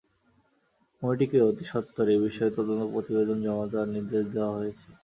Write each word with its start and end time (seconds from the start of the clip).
কমিটিকে 1.01 1.37
অতিসত্বর 1.49 2.05
এ 2.09 2.25
বিষয়ে 2.25 2.55
তদন্ত 2.57 2.81
প্রতিবেদন 2.93 3.37
জমা 3.45 3.65
দেওয়ার 3.71 3.89
নির্দেশ 3.95 4.23
দেওয়া 4.33 4.51
হয়েছে। 4.57 4.87